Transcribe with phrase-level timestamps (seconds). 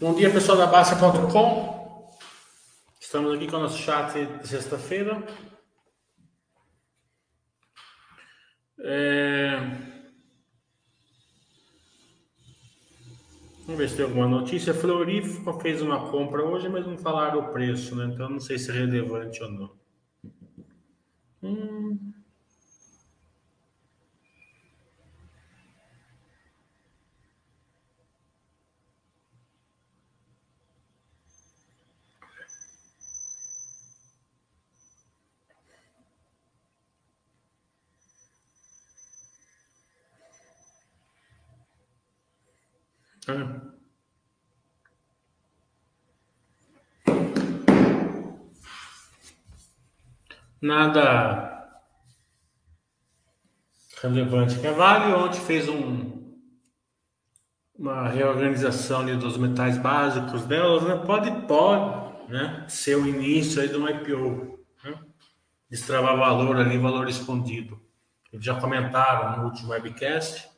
[0.00, 2.10] Bom dia, pessoal da Basta.com.
[2.98, 5.22] Estamos aqui com o nosso chat de sexta-feira.
[8.78, 9.58] É...
[13.66, 14.72] Vamos ver se tem alguma notícia.
[14.72, 18.06] Florifa fez uma compra hoje, mas não falaram o preço, né?
[18.06, 19.76] Então não sei se é relevante ou não.
[21.42, 21.79] Hum...
[50.60, 51.50] Nada
[54.02, 54.66] relevante.
[54.66, 56.34] A Vale ontem fez um,
[57.78, 60.96] uma reorganização ali dos metais básicos delas, né?
[60.96, 62.66] Pode, pode, né?
[62.68, 64.98] Ser o início aí de IPO, né?
[65.70, 67.80] Destravar valor ali, valor escondido.
[68.32, 70.48] Eles já comentaram no último webcast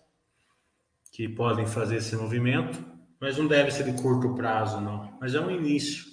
[1.12, 2.82] que podem fazer esse movimento,
[3.20, 5.16] mas não deve ser de curto prazo, não.
[5.20, 6.10] Mas é um início.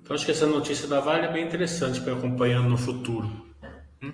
[0.00, 3.28] Então, acho que essa notícia da Vale é bem interessante para acompanhando no futuro.
[4.00, 4.12] Hum?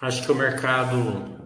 [0.00, 1.45] Acho que o mercado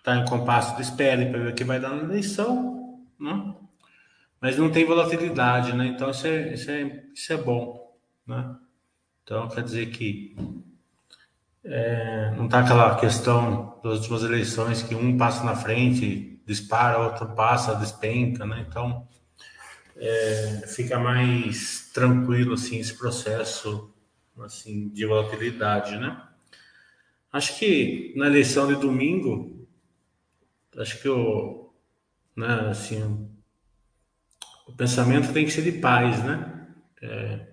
[0.00, 3.54] está em compasso de espera para ver o que vai dar na eleição, né?
[4.40, 5.86] mas não tem volatilidade, né?
[5.86, 7.94] Então isso é, isso é, isso é bom,
[8.26, 8.56] né?
[9.22, 10.34] Então quer dizer que
[11.62, 17.28] é, não está aquela questão das últimas eleições que um passa na frente, dispara, outro
[17.34, 18.64] passa, despenca, né?
[18.66, 19.06] Então
[19.96, 23.92] é, fica mais tranquilo assim esse processo
[24.38, 26.18] assim de volatilidade, né?
[27.30, 29.59] Acho que na eleição de domingo
[30.76, 31.72] acho que o,
[32.36, 33.28] né, assim,
[34.66, 36.66] o pensamento tem que ser de paz, né?
[37.02, 37.46] É,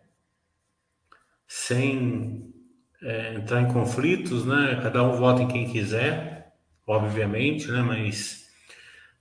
[1.48, 2.54] sem
[3.02, 4.80] é, entrar em conflitos, né?
[4.82, 6.54] Cada um vota em quem quiser,
[6.86, 7.82] obviamente, né?
[7.82, 8.50] Mas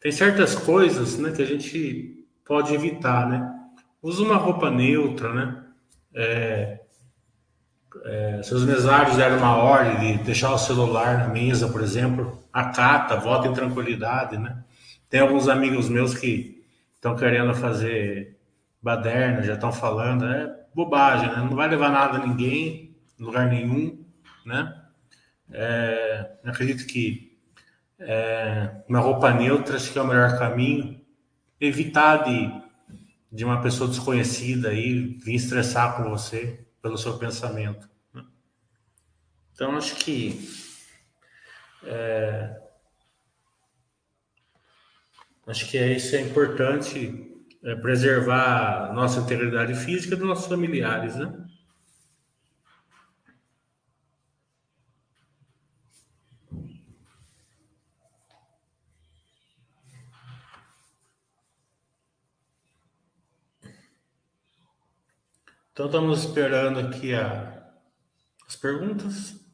[0.01, 3.53] tem certas coisas, né, que a gente pode evitar, né?
[4.03, 5.65] Usa uma roupa neutra, né?
[6.15, 6.86] É,
[8.05, 13.17] é, seus mesários deram uma ordem de deixar o celular na mesa, por exemplo, acata,
[13.17, 14.65] vota em tranquilidade, né?
[15.09, 16.65] Tem alguns amigos meus que
[16.95, 18.39] estão querendo fazer
[18.83, 21.37] baderna, já estão falando, é bobagem, né?
[21.39, 24.05] Não vai levar nada a ninguém, lugar nenhum,
[24.45, 24.75] né?
[25.51, 27.37] É, acredito que
[27.99, 31.01] é, uma roupa neutra acho que é o melhor caminho.
[31.61, 32.53] Evitar de,
[33.33, 37.89] de uma pessoa desconhecida aí vir estressar com você pelo seu pensamento.
[39.57, 40.39] Então acho que
[41.83, 42.61] é,
[45.47, 51.33] acho que é, isso é importante é, preservar nossa integridade física dos nossos familiares, né?
[65.73, 67.73] Então estamos esperando aqui a,
[68.47, 69.46] as perguntas.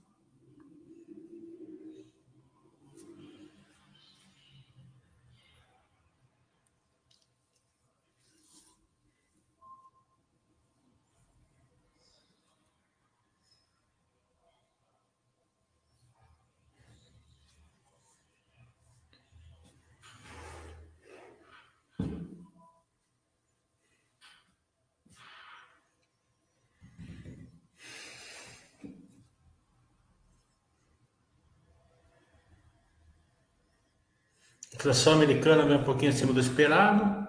[34.82, 37.22] Inflação americana vem um pouquinho acima do esperado.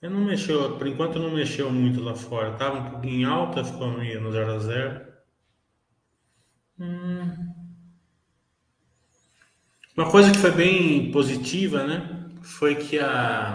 [0.00, 2.52] Ele não mexeu, por enquanto não mexeu muito lá fora.
[2.52, 5.12] Estava um pouquinho alta, ficou meio no 0 a 0.
[6.80, 7.54] Hum.
[9.94, 12.30] Uma coisa que foi bem positiva, né?
[12.42, 13.54] Foi que a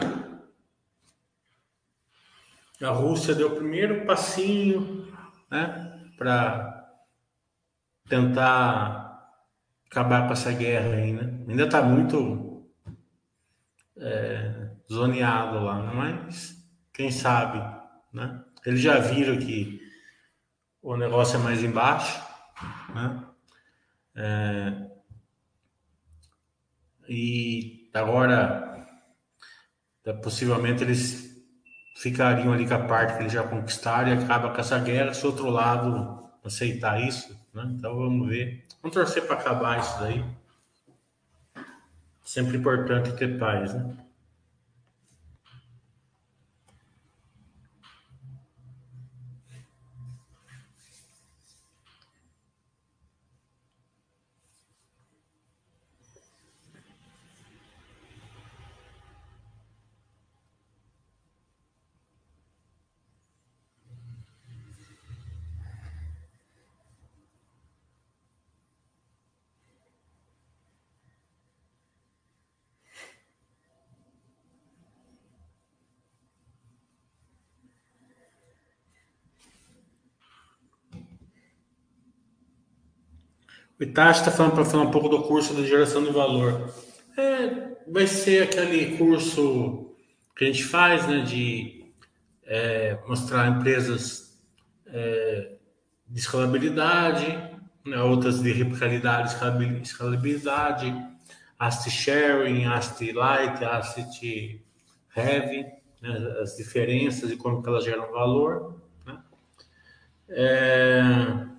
[2.81, 5.07] a Rússia deu o primeiro passinho,
[5.49, 6.85] né, para
[8.09, 9.02] tentar
[9.93, 11.45] acabar com essa guerra aí, né?
[11.47, 12.67] Ainda está muito
[13.95, 15.91] é, zoneado lá, né?
[15.93, 16.57] mas
[16.91, 17.59] quem sabe,
[18.11, 18.43] né?
[18.65, 19.79] Eles já viram que
[20.81, 22.19] o negócio é mais embaixo,
[22.93, 23.23] né?
[24.15, 24.89] É,
[27.07, 28.87] e agora
[30.01, 31.31] Então, possivelmente eles
[31.97, 35.23] ficariam ali com a parte que eles já conquistaram e acaba com essa guerra se
[35.25, 37.42] o outro lado aceitar isso.
[37.53, 37.63] Né?
[37.77, 38.63] Então vamos ver.
[38.81, 40.25] Vamos torcer para acabar isso daí.
[42.23, 43.95] Sempre importante ter paz, né?
[83.79, 86.73] O Itachi está falando para falar um pouco do curso de geração de valor.
[87.17, 89.95] É, vai ser aquele curso
[90.35, 91.91] que a gente faz, né, de
[92.45, 94.39] é, mostrar empresas
[94.87, 95.55] é,
[96.07, 97.27] de escalabilidade,
[97.85, 99.35] né, outras de replicabilidade,
[99.81, 100.95] escalabilidade,
[101.57, 104.63] asset sharing, asset light, asset
[105.15, 105.65] heavy,
[106.01, 108.81] né, as diferenças e como que elas geram valor.
[109.05, 109.19] Né.
[110.29, 111.52] É,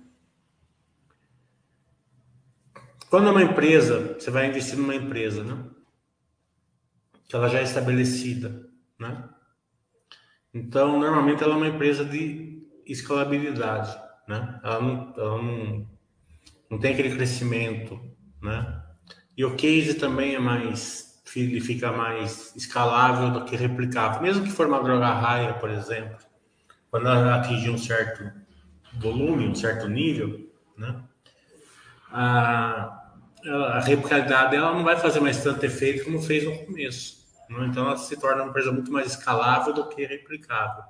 [3.15, 5.57] Quando é uma empresa, você vai investir numa empresa, né?
[7.29, 8.67] Que ela já é estabelecida,
[8.99, 9.29] né?
[10.53, 13.97] Então, normalmente ela é uma empresa de escalabilidade,
[14.27, 14.59] né?
[14.61, 15.89] Ela não, ela não,
[16.69, 17.97] não tem aquele crescimento,
[18.41, 18.83] né?
[19.37, 24.23] E o case também é mais, ele fica mais escalável do que replicável.
[24.23, 26.17] Mesmo que for uma droga raia, por exemplo,
[26.91, 28.29] quando ela atingir um certo
[28.91, 31.01] volume, um certo nível, né?
[32.11, 33.03] A,
[33.47, 37.25] a replicabilidade dela não vai fazer mais tanto efeito como fez no começo.
[37.49, 37.67] Né?
[37.69, 40.83] Então ela se torna uma empresa muito mais escalável do que replicável.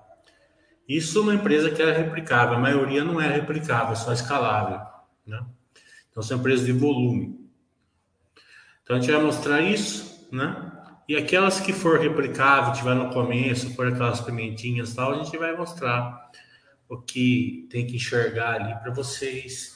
[0.88, 4.80] Isso uma empresa que é replicável, a maioria não é replicável, é só escalável.
[5.25, 5.44] Né?
[6.10, 7.50] Então são empresas de volume.
[8.84, 10.72] Então a gente vai mostrar isso, né?
[11.08, 15.38] E aquelas que for replicável, tiver no começo, por aquelas pimentinhas e tal, a gente
[15.38, 16.32] vai mostrar
[16.89, 19.75] o que tem que enxergar ali para vocês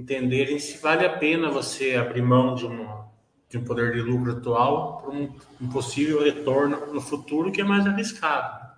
[0.00, 3.08] entenderem se vale a pena você abrir mão de, uma,
[3.48, 7.64] de um poder de lucro atual para um, um possível retorno no futuro que é
[7.64, 8.70] mais arriscado.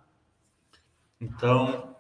[1.21, 1.97] Então,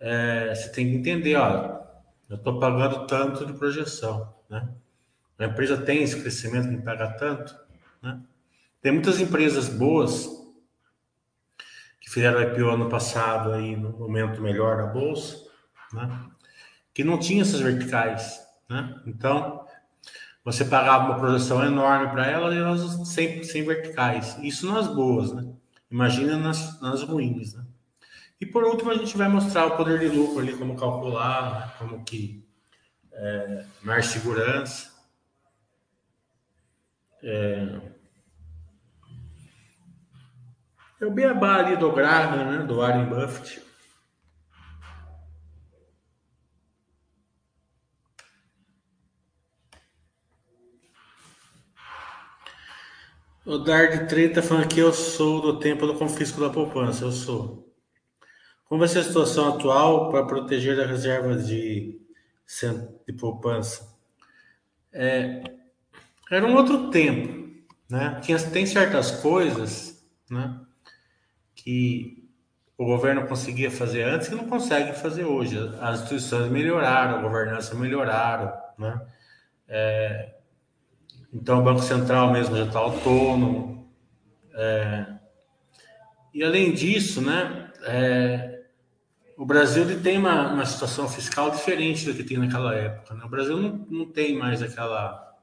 [0.00, 1.80] é, você tem que entender, olha,
[2.28, 4.68] eu estou pagando tanto de projeção, né?
[5.38, 7.56] A empresa tem esse crescimento que paga tanto,
[8.02, 8.20] né?
[8.80, 10.28] Tem muitas empresas boas
[12.00, 15.44] que fizeram IPO ano passado aí no momento melhor da bolsa,
[15.92, 16.30] né?
[16.92, 19.00] Que não tinha essas verticais, né?
[19.06, 19.66] Então,
[20.44, 24.36] você pagava uma projeção enorme para elas e elas sempre sem verticais.
[24.42, 25.50] Isso nas boas, né?
[25.90, 27.64] Imagina nas, nas ruins, né?
[28.40, 31.72] E por último, a gente vai mostrar o poder de lucro ali, como calcular, né?
[31.78, 32.44] como que
[33.12, 34.92] é, mais segurança.
[37.22, 37.80] É,
[41.00, 42.66] é o beabá ali do Graham, né?
[42.66, 43.63] Do Warren Buffett.
[53.46, 57.70] O Dard 30 falando que eu sou do tempo do confisco da poupança, eu sou.
[58.64, 62.00] Como vai ser a situação atual para proteger a reserva de,
[63.06, 63.94] de poupança?
[64.90, 65.44] É,
[66.30, 67.54] era um outro tempo,
[67.90, 68.18] né?
[68.22, 70.58] Tinha, tem certas coisas, né?
[71.54, 72.26] Que
[72.78, 75.58] o governo conseguia fazer antes que não consegue fazer hoje.
[75.82, 79.06] As instituições melhoraram, a governança melhoraram, né?
[79.68, 80.33] É,
[81.34, 83.90] então, o Banco Central mesmo já está autônomo.
[84.54, 85.06] É,
[86.32, 88.62] e, além disso, né, é,
[89.36, 93.14] o Brasil tem uma, uma, situação fiscal diferente do que tem naquela época.
[93.14, 93.24] Né?
[93.24, 95.34] O Brasil não, não tem mais aquela,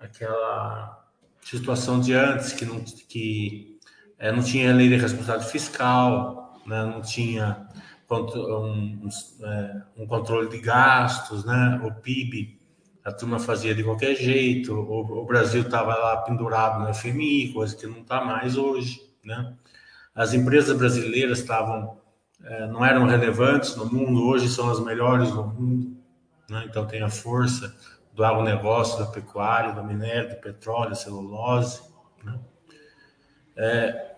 [0.00, 1.08] aquela
[1.40, 3.78] situação de antes, que não, que,
[4.18, 6.84] é, não tinha lei de responsabilidade fiscal, né?
[6.84, 7.68] não tinha
[8.10, 9.08] um, um,
[9.44, 11.80] é, um controle de gastos, né?
[11.84, 12.55] o PIB
[13.06, 17.76] a turma fazia de qualquer jeito, o, o Brasil estava lá pendurado no FMI, coisa
[17.76, 19.54] que não está mais hoje, né?
[20.12, 22.00] As empresas brasileiras estavam,
[22.42, 25.96] é, não eram relevantes no mundo, hoje são as melhores no mundo,
[26.50, 26.64] né?
[26.68, 27.72] Então tem a força
[28.12, 31.82] do agronegócio, da pecuária, do minério, do petróleo, celulose,
[32.24, 32.40] né?
[33.54, 34.16] É,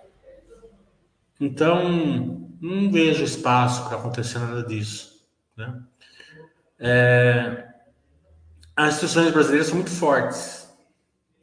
[1.39, 5.79] então, não vejo espaço para acontecer nada disso, né?
[6.79, 7.68] É,
[8.79, 10.73] as instituições brasileiras são muito fortes,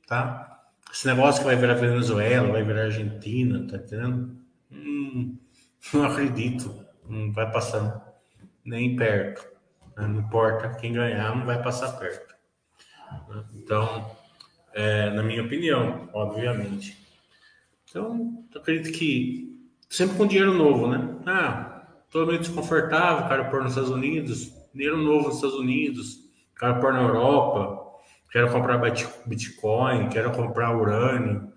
[0.07, 0.63] tá?
[0.89, 4.37] Esse negócio que vai virar Venezuela, vai virar Argentina, tá entendendo?
[4.71, 5.37] Hum,
[5.93, 6.73] não acredito.
[7.05, 8.15] Não vai passar
[8.63, 9.45] nem perto.
[9.97, 10.07] Né?
[10.07, 12.33] Não importa quem ganhar, não vai passar perto.
[13.27, 13.43] Né?
[13.55, 14.09] Então,
[14.73, 16.97] é, na minha opinião, obviamente.
[17.89, 21.17] Então, eu acredito que sempre com dinheiro novo, né?
[21.25, 26.24] Ah, tô meio desconfortável, quero pôr nos Estados Unidos, dinheiro novo nos Estados Unidos,
[26.57, 27.85] quero pôr na Europa,
[28.31, 28.77] quero comprar
[29.25, 31.51] Bitcoin, quero comprar urânio,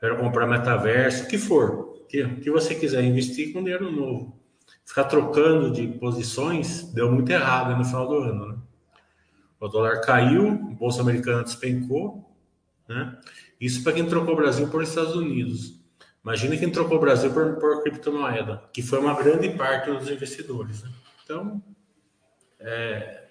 [0.00, 1.70] quero comprar metaverso, o que for,
[2.02, 4.40] o que, que você quiser investir com dinheiro novo.
[4.84, 8.58] Ficar trocando de posições deu muito errado no final do ano, né?
[9.58, 12.36] O dólar caiu, o bolsa americana despencou,
[12.86, 13.18] né?
[13.60, 15.82] Isso para quem trocou o Brasil por Estados Unidos.
[16.22, 20.82] Imagina quem trocou o Brasil por, por criptomoeda, que foi uma grande parte dos investidores.
[20.82, 20.90] Né?
[21.22, 21.62] Então,
[22.60, 23.23] é,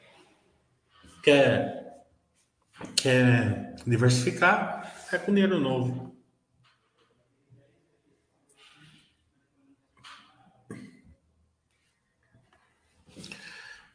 [1.24, 2.04] quer,
[2.96, 6.14] quer diversificar, é com dinheiro novo.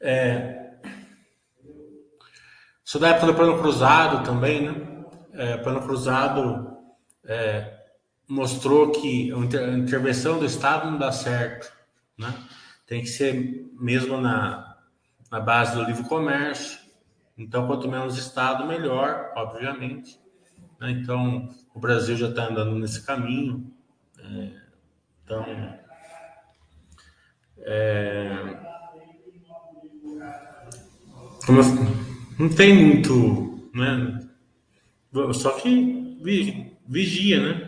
[0.00, 0.70] É,
[2.84, 5.04] isso da época do plano cruzado também, né?
[5.34, 6.78] É, plano cruzado
[7.24, 7.78] é,
[8.26, 11.70] mostrou que a intervenção do Estado não dá certo,
[12.16, 12.32] né?
[12.86, 14.78] Tem que ser mesmo na,
[15.30, 16.87] na base do livre comércio.
[17.38, 20.20] Então, quanto menos Estado, melhor, obviamente.
[20.80, 20.90] Né?
[20.90, 23.72] Então, o Brasil já está andando nesse caminho.
[24.18, 24.50] É,
[25.24, 25.46] então,
[27.58, 28.58] é,
[31.46, 31.60] como,
[32.38, 34.20] não tem muito, né?
[35.32, 36.20] Só que
[36.86, 37.67] vigia, né?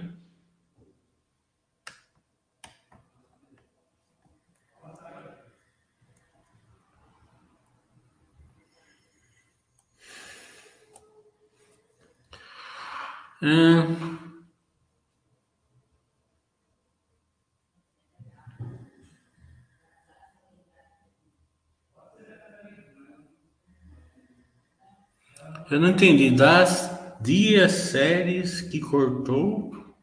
[25.71, 26.31] Eu não entendi.
[26.31, 29.95] Das dias séries que cortou,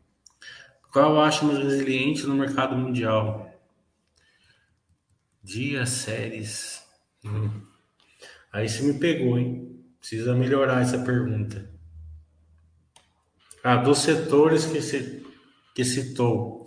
[0.92, 3.54] qual acha mais resiliente no mercado mundial?
[5.44, 6.84] Dias séries.
[7.24, 7.62] Hum.
[8.52, 9.80] Aí você me pegou, hein?
[10.00, 11.77] Precisa melhorar essa pergunta.
[13.70, 15.28] Ah, dos setores que, se,
[15.76, 16.66] que citou,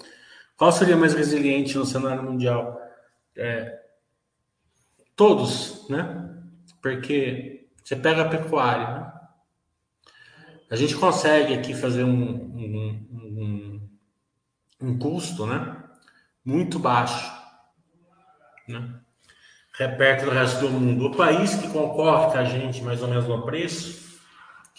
[0.55, 2.79] qual seria mais resiliente no cenário mundial?
[3.35, 3.81] É,
[5.17, 6.31] todos, né?
[6.83, 9.13] Porque você pega a pecuária, né?
[10.71, 13.89] A gente consegue aqui fazer um, um, um,
[14.83, 15.83] um custo, né?
[16.45, 17.33] Muito baixo,
[18.69, 19.01] né?
[19.97, 21.07] Perto do resto do mundo.
[21.07, 24.10] O país que concorre com a gente mais ou menos no preço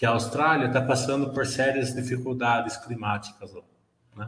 [0.01, 3.53] que a Austrália está passando por sérias dificuldades climáticas.
[4.15, 4.27] Né?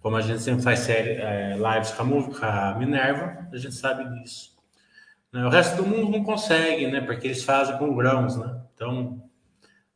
[0.00, 2.02] Como a gente sempre faz série, é, lives com
[2.42, 4.56] a, Minerva, a gente sabe disso.
[5.30, 5.44] Né?
[5.44, 7.02] O resto do mundo não consegue, né?
[7.02, 8.38] porque eles fazem com grãos.
[8.38, 8.58] Né?
[8.74, 9.22] Então,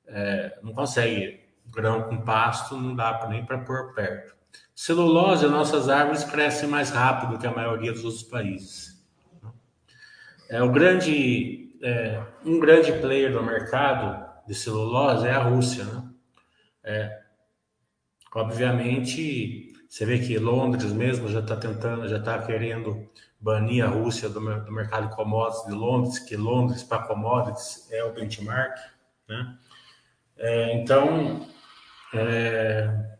[0.07, 4.37] é, não consegue grão com pasto, não dá nem para pôr perto.
[4.75, 9.02] Celulose, nossas árvores crescem mais rápido que a maioria dos outros países.
[9.42, 9.50] Né?
[10.50, 16.11] É o grande, é, um grande player do mercado de celulose é a Rússia, né?
[16.82, 17.23] É,
[18.35, 24.28] obviamente, você vê que Londres mesmo já está tentando, já está querendo banir a Rússia
[24.28, 28.76] do, do, mercado de commodities de Londres, que Londres para commodities é o benchmark,
[29.28, 29.59] né?
[30.37, 31.47] É, então,
[32.14, 33.16] é,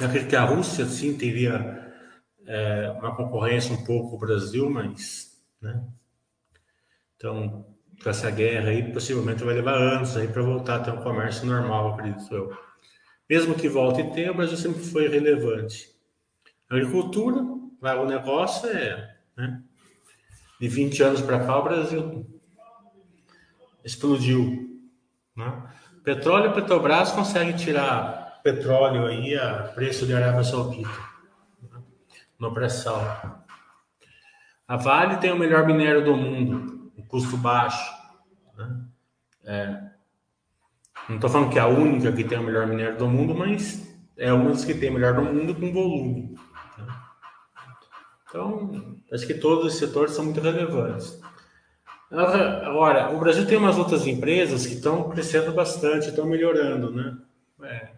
[0.00, 1.92] eu acredito que a Rússia sim teria
[2.46, 5.82] é, uma concorrência um pouco com o Brasil, mas, né?
[7.16, 7.73] Então,
[8.04, 11.46] com essa guerra aí, possivelmente vai levar anos aí para voltar a ter um comércio
[11.46, 12.54] normal, acredito eu.
[13.28, 15.88] Mesmo que volte a ter, o Brasil sempre foi relevante.
[16.68, 19.62] agricultura, o negócio é, né?
[20.60, 22.26] De 20 anos para cá, o Brasil
[23.82, 24.82] explodiu.
[25.34, 25.62] Né?
[26.04, 30.88] Petróleo, Petrobras consegue tirar petróleo aí a preço de Arábia Saudita,
[31.62, 31.80] né?
[32.38, 33.46] no pré-sal.
[34.68, 37.92] A Vale tem o melhor minério do mundo, custo baixo.
[38.56, 38.84] Né?
[39.44, 39.94] É,
[41.08, 43.94] não estou falando que é a única que tem o melhor minério do mundo, mas
[44.16, 46.38] é uma das que tem o melhor do mundo com volume.
[46.78, 46.86] Né?
[48.28, 51.20] Então, acho que todos os setores são muito relevantes.
[52.10, 57.18] Agora, o Brasil tem umas outras empresas que estão crescendo bastante, estão melhorando, né?
[57.62, 57.92] É.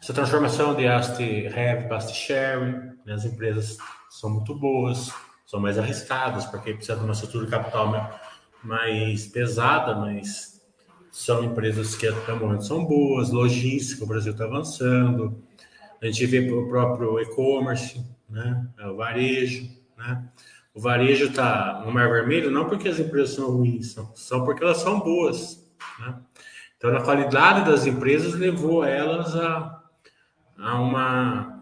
[0.00, 2.72] Essa transformação de heavy para asset sharing,
[3.06, 3.14] né?
[3.14, 3.78] as empresas
[4.10, 5.12] são muito boas
[5.52, 8.18] são mais arriscadas, porque precisa de uma estrutura de capital
[8.64, 10.58] mais pesada, mas
[11.10, 15.38] são empresas que até o momento são boas, logística, o Brasil está avançando,
[16.00, 18.66] a gente vê o próprio e-commerce, né?
[18.78, 20.24] É o varejo, né?
[20.74, 24.78] O varejo está no mar vermelho não porque as empresas são ruins, são, porque elas
[24.78, 26.14] são boas, né?
[26.78, 29.82] Então, a qualidade das empresas levou elas a,
[30.58, 31.61] a uma,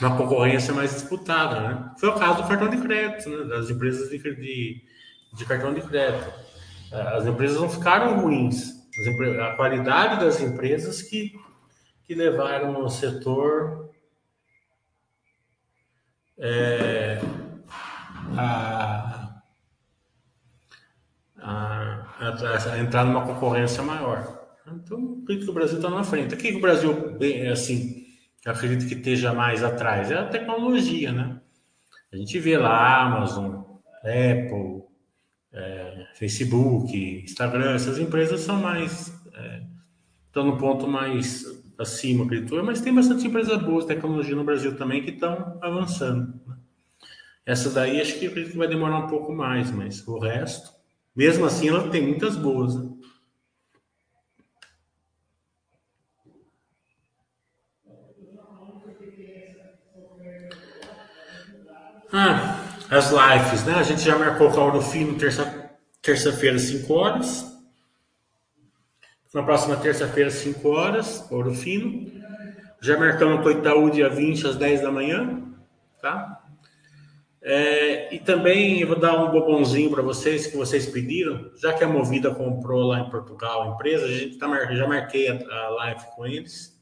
[0.00, 1.90] uma concorrência mais disputada, né?
[1.98, 3.44] Foi o caso do cartão de crédito, né?
[3.44, 4.82] Das empresas de, de,
[5.32, 6.32] de cartão de crédito.
[6.92, 8.72] As empresas não ficaram ruins,
[9.42, 11.34] a qualidade das empresas que
[12.06, 13.90] que levaram o setor
[16.38, 17.20] é,
[18.36, 19.40] a,
[21.38, 24.46] a, a, a, entrar numa concorrência maior.
[24.68, 26.34] Então, por que o Brasil está na frente?
[26.34, 27.18] O que o Brasil,
[27.52, 28.05] assim,
[28.52, 30.10] acredito que esteja mais atrás?
[30.10, 31.40] É a tecnologia, né?
[32.12, 33.62] A gente vê lá Amazon,
[34.00, 34.82] Apple,
[35.52, 39.12] é, Facebook, Instagram, essas empresas são mais.
[39.34, 39.62] É,
[40.26, 41.44] estão no ponto mais
[41.78, 46.40] acima, acredito mas tem bastante empresas boas tecnologia no Brasil também que estão avançando.
[46.46, 46.56] Né?
[47.44, 50.70] Essa daí acho que acredito que vai demorar um pouco mais, mas o resto,
[51.14, 52.74] mesmo assim, ela tem muitas boas.
[52.74, 52.90] Né?
[62.18, 63.74] Ah, as lives, né?
[63.74, 65.68] A gente já marcou com a Ouro Fino terça-feira,
[66.00, 67.44] terça 5 horas.
[69.34, 72.10] Na próxima terça-feira, 5 horas, Ouro Fino.
[72.80, 75.42] Já marcamos com o Itaú dia 20 às 10 da manhã,
[76.00, 76.42] tá?
[77.42, 81.84] É, e também eu vou dar um bobãozinho para vocês que vocês pediram, já que
[81.84, 85.68] a Movida comprou lá em Portugal a empresa, a gente tá, já marquei a, a
[85.68, 86.75] live com eles,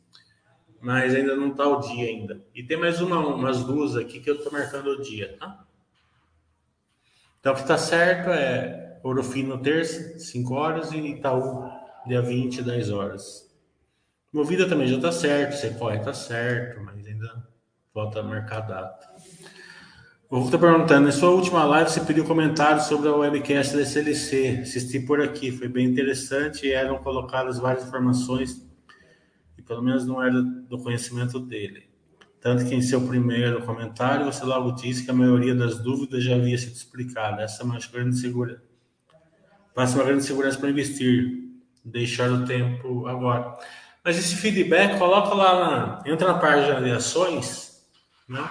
[0.85, 2.45] mas ainda não está o dia ainda.
[2.55, 5.65] E tem mais uma, umas duas aqui que eu estou marcando o dia, tá?
[7.41, 11.71] Então o que está certo é Ouro Fino terça, 5 horas, e Itaú
[12.07, 13.51] dia 20, 10 horas.
[14.31, 17.49] Movida também já está certo, Sequoia está certo, mas ainda
[17.95, 19.09] falta marcar a data.
[20.29, 23.83] O Hulk está perguntando, na sua última live você pediu comentários sobre a webcast da
[23.83, 24.61] SLC.
[24.63, 28.74] Assisti por aqui, foi bem interessante e eram colocadas várias informações
[29.67, 31.89] pelo menos não era do conhecimento dele.
[32.41, 36.37] Tanto que em seu primeiro comentário você logo disse que a maioria das dúvidas já
[36.37, 37.43] havia sido explicada.
[37.43, 38.63] Essa é uma grande segurança.
[39.75, 41.45] Passa uma grande segurança para investir
[41.85, 43.57] deixar o tempo agora.
[44.05, 47.83] Mas esse feedback, coloca lá, na, entra na página de ações,
[48.29, 48.47] né?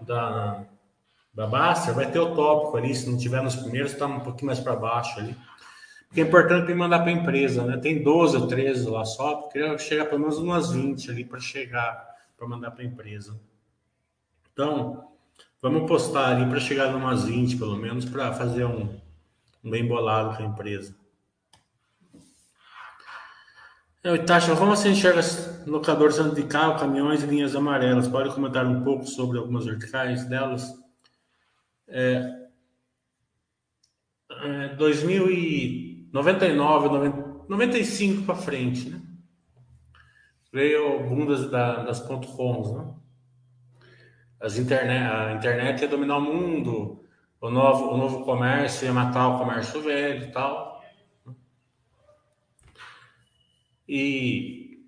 [0.00, 0.64] Da,
[1.32, 4.48] da Baster, vai ter o tópico ali, se não tiver nos primeiros, está um pouquinho
[4.48, 5.36] mais para baixo ali.
[6.14, 7.76] Porque é importante mandar para a empresa, né?
[7.76, 12.08] Tem 12 ou 13 lá só, porque chegar pelo menos umas 20 ali para chegar,
[12.36, 13.36] para mandar para a empresa.
[14.52, 15.08] Então,
[15.60, 18.96] vamos postar ali para chegar umas 20 pelo menos, para fazer um,
[19.64, 20.94] um bem bolado com a empresa.
[24.04, 25.20] É, Itacha, como você enxerga
[25.66, 28.06] locadores de carro, caminhões e linhas amarelas?
[28.06, 30.72] Pode comentar um pouco sobre algumas verticais delas?
[31.88, 32.46] É,
[34.30, 34.68] é
[36.22, 39.02] 2099, 95 para frente, né?
[40.52, 42.94] Veio o boom das, das ponto .coms, né?
[44.40, 47.04] As internet, a internet ia dominar o mundo,
[47.40, 50.74] o novo, o novo comércio ia matar o comércio velho e tal.
[53.88, 54.84] e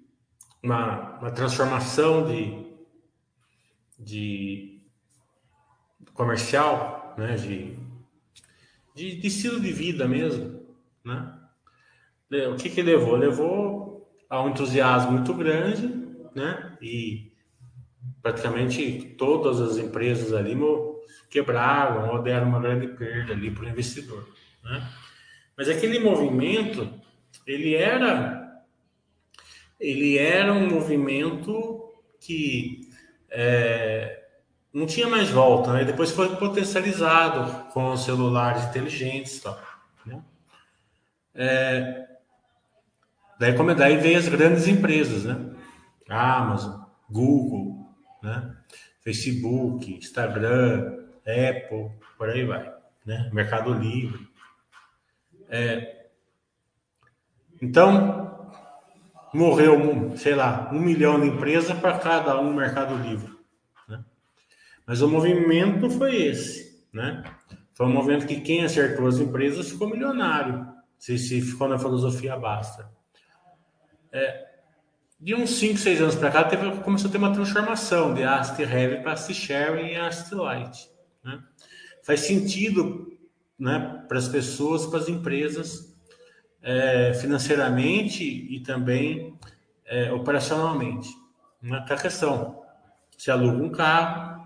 [0.62, 2.66] uma, uma transformação de,
[3.98, 4.80] de
[6.14, 7.76] comercial, né, de,
[8.94, 10.55] de, de, estilo de vida mesmo,
[11.06, 11.32] né?
[12.52, 13.16] O que que levou?
[13.16, 15.86] Levou a um entusiasmo muito grande,
[16.34, 16.76] né?
[16.82, 17.32] E
[18.20, 20.56] praticamente todas as empresas ali
[21.30, 24.28] quebraram ou deram uma grande perda ali para o investidor,
[24.64, 24.86] né?
[25.56, 26.88] Mas aquele movimento,
[27.46, 28.44] ele era
[29.78, 32.90] ele era um movimento que
[33.30, 34.24] é,
[34.72, 35.84] não tinha mais volta, né?
[35.84, 39.58] Depois foi potencializado com os celulares inteligentes, tal,
[40.04, 40.22] né?
[41.36, 42.06] É,
[43.38, 45.54] daí como daí veio as grandes empresas, né?
[46.08, 48.56] Amazon, Google, né?
[49.02, 52.72] Facebook, Instagram, Apple, por aí vai,
[53.04, 53.30] né?
[53.32, 54.26] Mercado Livre.
[55.48, 56.06] É,
[57.60, 58.50] então
[59.32, 63.32] morreu, sei lá, um milhão de empresas para cada um Mercado Livre.
[63.86, 64.02] Né?
[64.86, 67.22] Mas o movimento foi esse, né?
[67.74, 70.66] Foi um movimento que quem acertou as empresas ficou milionário,
[70.98, 72.90] se, se ficou na filosofia basta.
[74.12, 74.46] É,
[75.18, 78.62] de uns 5, 6 anos para cá, teve, começou a ter uma transformação de Asset
[78.62, 80.90] Heavy para Asset Sharing e Asset Light.
[81.24, 81.42] Né?
[82.02, 83.16] Faz sentido
[83.58, 85.96] né, para as pessoas, para as empresas,
[86.62, 89.38] é, financeiramente e também
[89.86, 91.08] é, operacionalmente.
[91.62, 92.62] Não é a questão.
[93.16, 94.44] Você aluga um carro,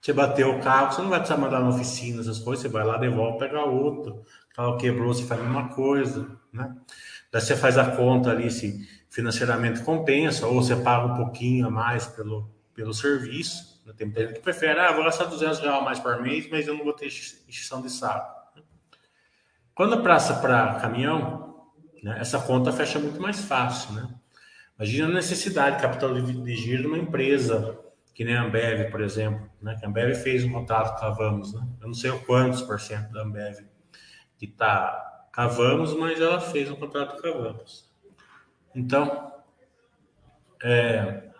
[0.00, 2.84] você bateu o carro, você não vai precisar mandar na oficina, essas coisas, você vai
[2.84, 4.24] lá, devolve, pega outro.
[4.54, 6.76] Carro quebrou, você faz a mesma coisa, né?
[7.30, 11.70] Daí você faz a conta ali se financeiramente compensa, ou você paga um pouquinho a
[11.70, 13.82] mais pelo, pelo serviço.
[13.96, 16.76] Tem muita gente que prefere, ah, vou gastar 200 reais mais por mês, mas eu
[16.76, 18.42] não vou ter extinção de saco.
[19.74, 21.70] Quando praça para caminhão,
[22.02, 24.08] né, essa conta fecha muito mais fácil, né?
[24.76, 27.78] Imagina a necessidade de capital de giro de uma empresa,
[28.14, 29.76] que nem a Ambev, por exemplo, né?
[29.78, 31.66] Que a Ambev fez um contrato com a Vamos, né?
[31.80, 33.71] Eu não sei o quantos por cento da Ambev
[34.42, 37.88] que está com a Vamos, mas ela fez um contrato com a Vamos.
[38.74, 39.32] Então,
[40.60, 41.30] é,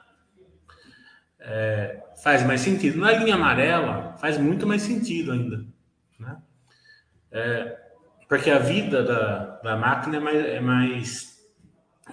[1.40, 3.00] é, faz mais sentido.
[3.00, 5.66] Na linha amarela, faz muito mais sentido ainda,
[6.16, 6.40] né?
[7.32, 7.76] É,
[8.28, 11.50] porque a vida da, da máquina é mais, é mais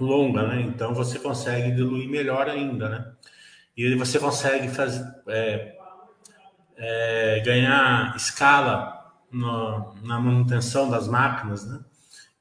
[0.02, 0.62] longa, né?
[0.62, 3.12] Então você consegue diluir melhor ainda, né?
[3.78, 5.78] E você consegue fazer, é,
[6.78, 8.99] é, ganhar escala
[9.32, 11.84] no, na manutenção das máquinas, né?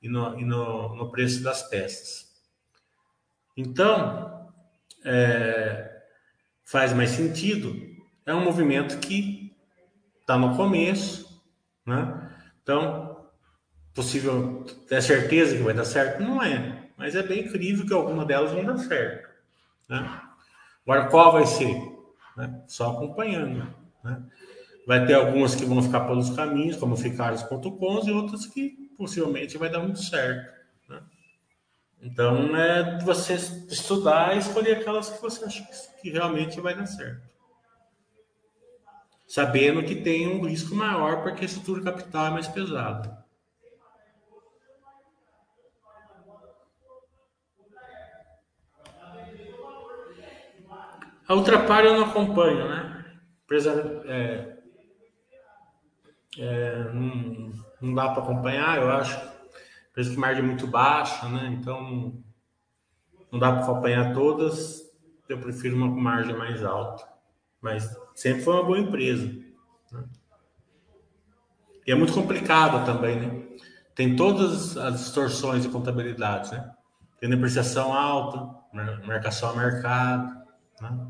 [0.01, 2.29] E, no, e no, no preço das peças.
[3.57, 4.53] Então,
[5.05, 6.03] é,
[6.65, 7.75] faz mais sentido.
[8.25, 9.57] É um movimento que
[10.21, 11.43] está no começo,
[11.85, 12.31] né?
[12.63, 13.27] Então,
[13.95, 16.23] possível ter certeza que vai dar certo?
[16.23, 19.29] Não é, mas é bem incrível que alguma delas vão dar certo.
[19.89, 20.21] Né?
[20.85, 21.75] Agora, qual vai ser?
[22.37, 22.63] Né?
[22.69, 23.67] Só acompanhando.
[24.05, 24.23] Né?
[24.89, 29.59] Vai ter algumas que vão ficar pelos caminhos, como ficaram os e outras que possivelmente
[29.59, 30.51] vai dar muito certo.
[30.89, 31.03] Né?
[32.01, 35.63] Então, é você estudar e escolher aquelas que você acha
[36.01, 37.21] que realmente vai dar certo.
[39.27, 43.27] Sabendo que tem um risco maior porque a estrutura capital é mais pesada.
[51.29, 53.05] A Ultrapar eu não acompanho, né?
[53.45, 54.58] Empresa, é,
[56.37, 59.17] é, não, não, dá para acompanhar, eu acho.
[59.91, 61.57] Empresa que margem muito baixa, né?
[61.59, 62.23] Então
[63.31, 64.83] não dá para acompanhar todas.
[65.29, 67.07] Eu prefiro uma margem mais alta.
[67.61, 69.27] Mas sempre foi uma boa empresa.
[69.93, 70.05] Né?
[71.87, 73.49] E é muito complicada também, né?
[73.95, 76.73] Tem todas as distorções de contabilidade, né?
[77.19, 78.57] Tem depreciação alta,
[79.05, 80.45] marcação a mercado,
[80.81, 81.09] né?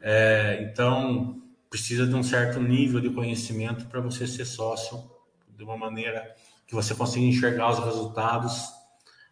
[0.00, 5.10] É, então, precisa de um certo nível de conhecimento para você ser sócio
[5.56, 6.34] de uma maneira
[6.66, 8.68] que você consiga enxergar os resultados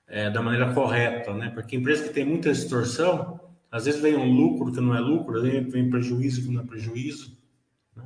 [0.06, 1.50] é, da maneira correta, né?
[1.50, 5.42] Porque empresa que tem muita distorção, às vezes vem um lucro que não é lucro,
[5.42, 7.36] vem prejuízo que não é prejuízo.
[7.96, 8.04] Né?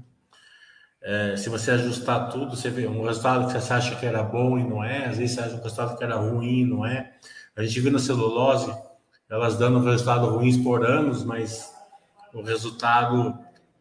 [1.03, 4.59] É, se você ajustar tudo, você vê um resultado que você acha que era bom
[4.59, 7.13] e não é, às vezes você acha um resultado que era ruim e não é.
[7.55, 8.73] A gente viu na celulose
[9.29, 11.71] elas dando resultado ruins por anos, mas
[12.33, 13.39] o resultado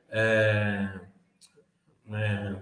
[0.10, 1.00] é,
[2.12, 2.56] é,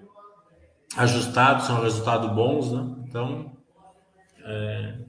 [0.97, 3.05] ajustado são resultados bons, né?
[3.07, 3.57] Então,
[4.43, 4.99] é,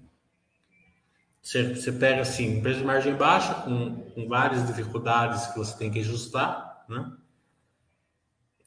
[1.40, 5.90] você, você pega assim, empresa de margem baixa, com, com várias dificuldades que você tem
[5.90, 7.12] que ajustar, né?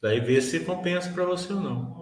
[0.02, 1.99] Daí vê se compensa para você ou não.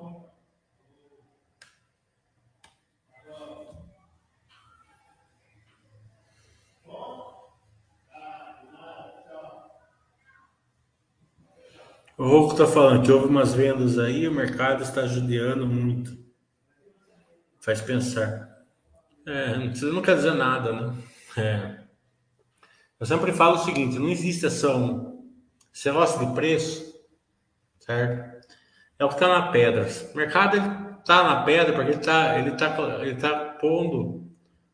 [12.18, 16.18] O Rocco está falando que houve umas vendas aí, o mercado está judiando muito.
[17.60, 18.66] Faz pensar.
[19.28, 20.98] É, não quer dizer nada, né?
[21.38, 21.78] É.
[23.00, 25.24] Eu sempre falo o seguinte: não existe ação.
[25.72, 27.00] Você gosta de preço,
[27.80, 28.48] certo?
[28.98, 29.88] É o que está na pedra.
[30.12, 30.58] O mercado
[31.00, 34.28] está na pedra porque ele está ele tá, ele tá pondo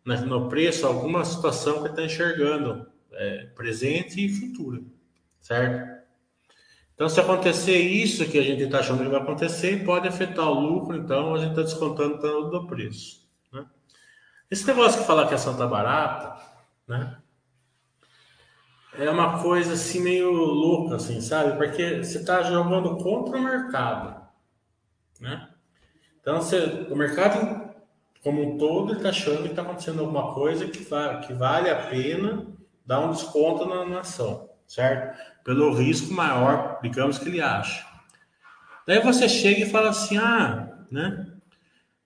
[0.05, 4.81] no preço alguma situação que está enxergando, é, presente e futura,
[5.41, 6.02] certo?
[6.95, 10.59] Então, se acontecer isso que a gente está achando que vai acontecer, pode afetar o
[10.59, 13.27] lucro, então a gente está descontando tanto do preço.
[13.51, 13.65] Né?
[14.49, 16.39] Esse negócio que falar que a ação está barata,
[16.87, 17.17] né?
[18.95, 21.57] É uma coisa assim meio louca, assim, sabe?
[21.57, 24.21] Porque você está jogando contra o mercado,
[25.19, 25.49] né?
[26.21, 27.73] Então, você, o mercado
[28.23, 31.87] como um todo está achando que está acontecendo alguma coisa que, va que vale a
[31.87, 32.47] pena
[32.85, 35.33] dar um desconto na, na ação, certo?
[35.43, 37.85] pelo risco maior, digamos, que ele acha.
[38.87, 41.27] Daí você chega e fala assim: ah, né?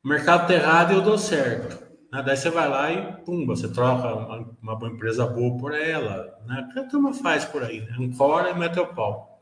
[0.04, 1.86] O mercado está errado e eu dou certo.
[2.12, 2.24] Né?
[2.24, 6.40] Daí você vai lá e, pumba, você troca uma, uma empresa boa por ela.
[6.46, 6.68] Né?
[6.70, 7.82] O que a turma faz por aí?
[7.82, 7.96] Né?
[8.00, 9.42] Ancora e mete o pau.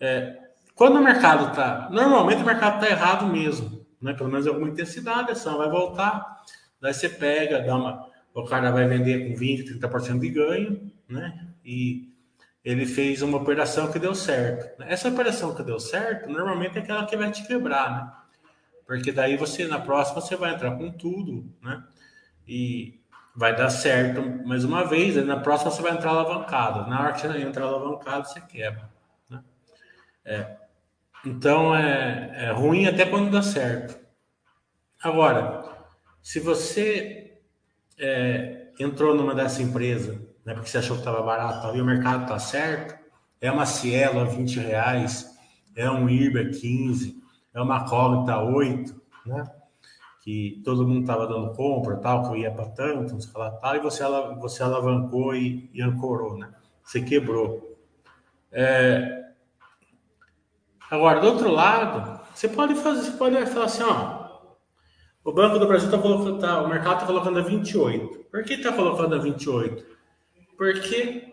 [0.00, 0.36] É,
[0.74, 1.88] quando o mercado está.
[1.90, 3.86] Normalmente o mercado está errado mesmo.
[4.02, 4.14] né?
[4.14, 6.42] Pelo menos alguma intensidade, a ação vai voltar.
[6.80, 11.46] Daí você pega, dá uma, o cara vai vender com 20, 30% de ganho, né?
[11.64, 12.08] E
[12.70, 14.82] ele fez uma operação que deu certo.
[14.82, 18.12] Essa operação que deu certo, normalmente é aquela que vai te quebrar, né?
[18.86, 21.82] Porque daí você, na próxima, você vai entrar com tudo, né?
[22.46, 23.00] E
[23.34, 26.90] vai dar certo mais uma vez, aí na próxima você vai entrar alavancado.
[26.90, 28.90] Na hora que você entra alavancado, você quebra.
[29.30, 29.42] Né?
[30.26, 30.56] É.
[31.24, 33.98] Então é, é ruim até quando dá certo.
[35.02, 35.64] Agora,
[36.22, 37.38] se você
[37.98, 42.22] é, entrou numa dessa empresa, né, porque você achou que estava barato e o mercado
[42.22, 42.98] está certo,
[43.38, 45.38] é uma Cielo a 20 reais,
[45.76, 49.44] é um IRBA 15, é uma Cogna 8, né?
[50.22, 53.76] que todo mundo estava dando compra, tal, que ia para tanto, não sei lá, tal,
[53.76, 54.02] e você,
[54.40, 56.50] você alavancou e, e ancorou, né?
[56.82, 57.78] Você quebrou.
[58.50, 59.26] É...
[60.90, 64.46] Agora, do outro lado, você pode fazer, você pode falar assim, ó,
[65.22, 68.24] o Banco do Brasil está colocando, tá, o mercado está colocando a 28.
[68.30, 69.97] Por que está colocando a 28?
[70.58, 71.32] Porque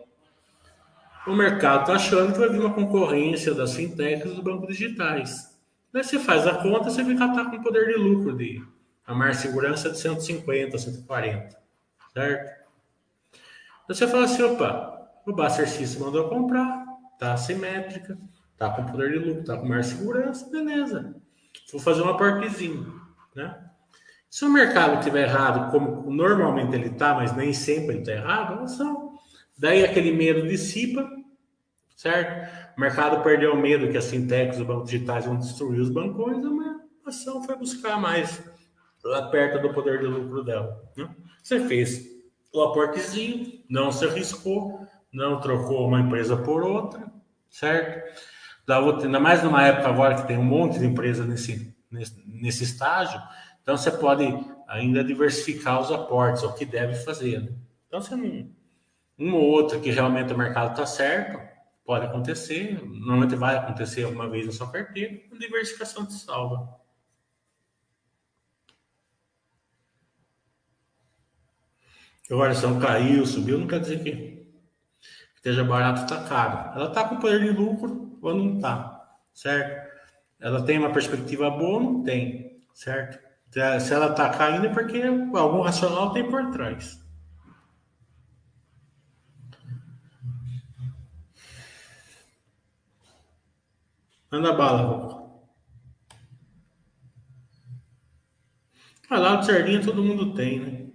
[1.26, 5.60] o mercado está achando que vai vir uma concorrência das fintechs e dos bancos digitais.
[5.92, 8.64] Daí você faz a conta, você fica tá com poder de lucro de
[9.08, 11.58] a maior segurança de 150, 140,
[12.14, 12.66] certo?
[13.88, 16.86] Você fala assim, opa, o Buster System mandou comprar,
[17.20, 18.18] tá assimétrica,
[18.58, 21.16] tá com poder de lucro, tá com maior segurança, beleza.
[21.72, 23.02] Vou fazer um aportezinho,
[23.36, 23.60] né?
[24.30, 28.62] Se o mercado estiver errado, como normalmente ele está, mas nem sempre ele está errado,
[28.64, 29.05] ação.
[29.58, 31.10] Daí aquele medo dissipa,
[31.96, 32.76] certo?
[32.78, 36.44] O mercado perdeu o medo que as fintechs, os bancos digitais vão destruir os bancões,
[37.06, 38.44] a ação foi buscar mais
[39.04, 40.84] lá perto do poder de lucro dela.
[40.98, 41.08] Né?
[41.42, 42.06] Você fez
[42.52, 47.06] o aportezinho, não se arriscou, não trocou uma empresa por outra,
[47.50, 48.24] certo?
[48.66, 52.24] Da outra, ainda mais numa época agora que tem um monte de empresa nesse, nesse,
[52.26, 53.22] nesse estágio,
[53.62, 54.26] então você pode
[54.68, 57.42] ainda diversificar os aportes, é o que deve fazer.
[57.42, 57.54] Né?
[57.88, 58.50] Então, você não,
[59.18, 61.40] um ou outro que realmente o mercado está certo,
[61.86, 66.80] pode acontecer, normalmente vai acontecer alguma vez na sua carteira, a diversificação te salva.
[72.30, 74.48] Agora, se ela caiu, subiu, não quer dizer que
[75.36, 76.76] esteja barato, está caro.
[76.76, 79.94] Ela está com poder de lucro ou não está, certo?
[80.40, 83.24] Ela tem uma perspectiva boa ou não tem, certo?
[83.80, 85.02] Se ela está caindo é porque
[85.36, 87.00] algum racional tem por trás.
[94.36, 95.40] Manda bala.
[99.10, 100.92] Ah, lá de sardinha todo mundo tem, né?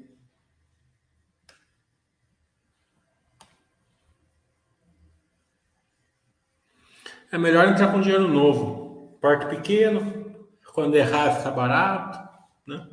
[7.33, 9.19] É melhor entrar com dinheiro novo.
[9.23, 12.19] Porte pequeno, quando errar fica barato,
[12.67, 12.91] né?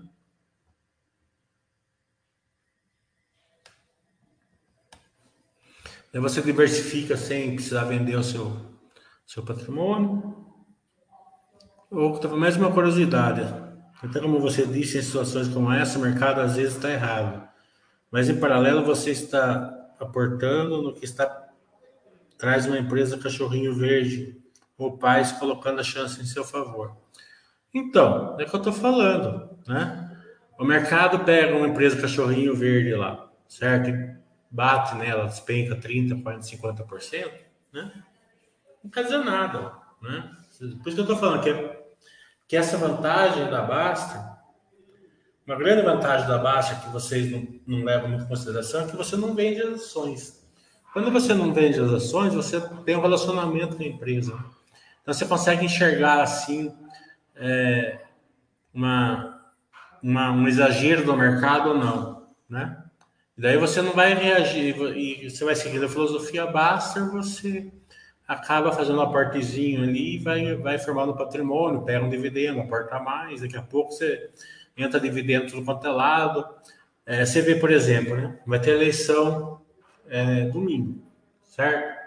[6.13, 8.76] Aí você diversifica sem precisar vender o seu,
[9.27, 10.35] seu patrimônio.
[11.91, 13.41] Ou mais uma curiosidade.
[14.01, 17.47] Até como você disse, em situações como essa, o mercado às vezes está errado.
[18.09, 21.43] Mas em paralelo você está aportando no que está
[22.37, 24.39] traz uma empresa cachorrinho verde
[24.77, 26.95] ou pais colocando a chance em seu favor.
[27.73, 30.15] Então, é que eu estou falando, né?
[30.57, 33.91] O mercado pega uma empresa cachorrinho verde lá, certo?
[34.51, 37.31] Bate nela, despenca 30, 40, 50%,
[37.73, 37.91] né?
[38.87, 40.31] Não quer dizer nada, né?
[40.57, 41.53] Por isso que eu estou falando que,
[42.47, 44.37] que essa vantagem da Basta,
[45.45, 48.95] uma grande vantagem da Basta que vocês não, não levam muito em consideração é que
[48.95, 50.47] você não vende as ações.
[50.93, 54.33] Quando você não vende as ações, você tem um relacionamento com a empresa.
[55.01, 56.73] Então você consegue enxergar assim
[57.35, 58.05] é,
[58.73, 59.51] uma,
[60.01, 62.85] uma, um exagero do mercado ou não, né?
[63.37, 67.69] E daí você não vai reagir e você vai seguindo a filosofia basta, você
[68.27, 73.41] acaba fazendo um aportezinho ali e vai, vai formando patrimônio, pega um dividendo, aporta mais,
[73.41, 74.29] daqui a pouco você
[74.75, 76.45] entra dividendo tudo quanto é lado.
[77.05, 78.37] É, você vê, por exemplo, né?
[78.45, 79.61] vai ter eleição
[80.09, 81.01] é, domingo,
[81.45, 81.97] certo?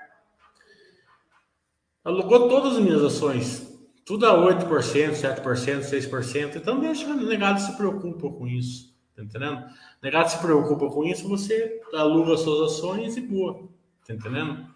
[2.05, 6.57] Alugou todas as minhas ações, tudo a 8%, 7%, 6%.
[6.57, 9.59] Então deixa o negado se preocupa com isso, tá entendendo?
[9.61, 13.69] O negado se preocupa com isso, você aluga as suas ações e boa,
[14.07, 14.67] tá entendendo?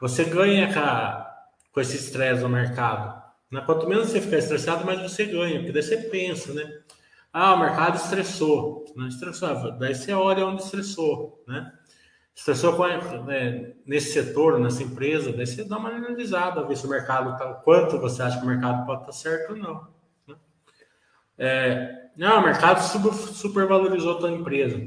[0.00, 1.36] Você ganha com, a,
[1.72, 3.22] com esse estresse no mercado.
[3.50, 3.62] Né?
[3.64, 6.80] Quanto menos você ficar estressado, mais você ganha, porque daí você pensa, né?
[7.32, 9.08] Ah, o mercado estressou, né?
[9.08, 9.72] estressou.
[9.78, 11.72] Daí você olha onde estressou, né?
[12.34, 12.86] Estressou com,
[13.24, 17.52] né, nesse setor, nessa empresa, daí você dá uma analisada, ver se o mercado está,
[17.52, 19.88] quanto você acha que o mercado pode estar tá certo ou não.
[20.26, 20.36] Né?
[21.36, 24.78] É, não, o mercado super, supervalorizou a tua empresa.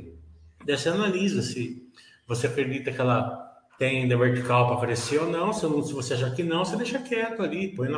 [0.65, 1.91] Daí você analisa se
[2.25, 3.50] você acredita que ela
[3.81, 5.51] tem ainda vertical para crescer ou não.
[5.51, 7.75] Se, não, se você achar que não, você deixa quieto ali.
[7.75, 7.97] Põe na,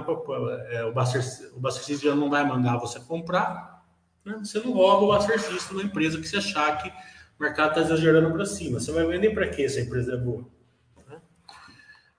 [0.69, 1.21] é, o Buster
[2.01, 3.83] já não vai mandar você comprar.
[4.23, 4.39] Né?
[4.41, 7.81] Você não rouba o Buster System na empresa que você achar que o mercado está
[7.81, 8.79] exagerando para cima.
[8.79, 10.45] Você vai vender para quê se a empresa é boa?
[11.05, 11.17] Né?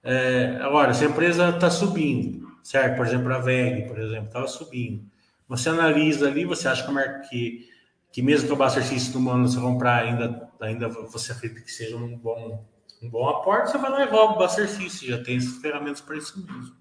[0.02, 2.98] É, agora, se a empresa está subindo, certo?
[2.98, 5.06] Por exemplo, a VEG, por exemplo, estava subindo.
[5.48, 6.86] Você analisa ali, você acha
[7.30, 7.66] que,
[8.12, 11.96] que mesmo que o System no ano você comprar, ainda, ainda você acredita que seja
[11.96, 12.62] um bom
[13.04, 16.16] um bom aporte, você vai lá e rouba o Buster já tem essas ferramentas para
[16.16, 16.74] isso mesmo.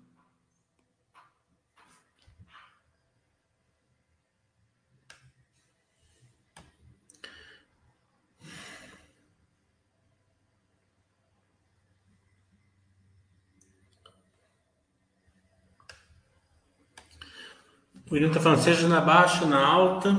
[18.09, 20.15] O William está falando, seja na baixa, na alta,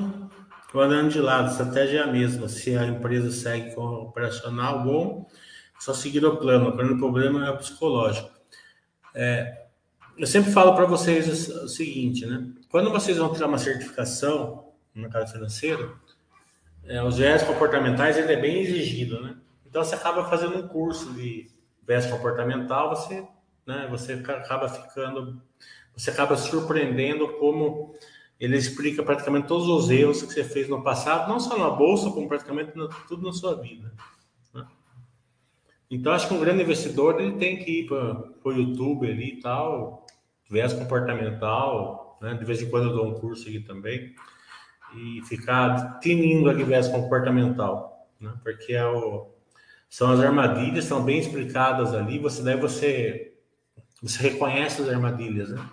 [0.74, 2.48] ou andando de lado, a estratégia é a mesma.
[2.48, 5.30] Se a empresa segue com o operacional bom,
[5.84, 6.70] só seguir o plano.
[6.70, 8.30] O problema é psicológico.
[9.14, 9.66] É,
[10.16, 12.48] eu sempre falo para vocês o seguinte, né?
[12.70, 15.98] Quando vocês vão tirar uma certificação no mercado financeiro,
[16.84, 19.36] é, os viés comportamentais ele é bem exigido, né?
[19.66, 21.50] Então você acaba fazendo um curso de
[21.86, 23.22] viés comportamental, você,
[23.66, 23.86] né?
[23.90, 25.42] Você acaba ficando,
[25.94, 27.94] você acaba surpreendendo como
[28.40, 32.10] ele explica praticamente todos os erros que você fez no passado, não só na bolsa,
[32.10, 32.72] como praticamente
[33.06, 33.92] tudo na sua vida.
[35.94, 39.40] Então, acho que um grande investidor ele tem que ir para o YouTube ali e
[39.40, 40.04] tal,
[40.50, 42.34] viés comportamental, né?
[42.34, 44.12] De vez em quando eu dou um curso aqui também,
[44.96, 48.32] e ficar tinindo a viés comportamental, né?
[48.42, 49.28] Porque é o,
[49.88, 53.32] são as armadilhas, estão bem explicadas ali, você daí você,
[54.02, 55.64] você reconhece as armadilhas, né?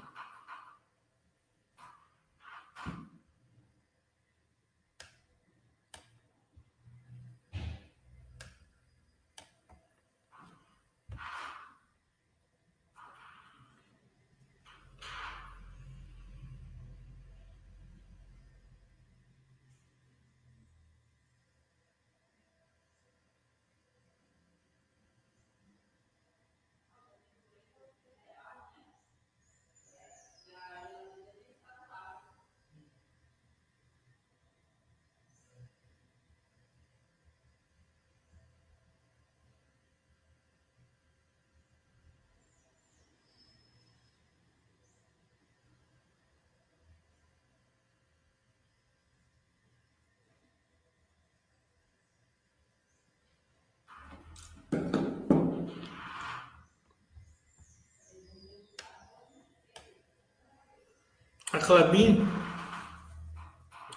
[61.66, 62.28] Clabin,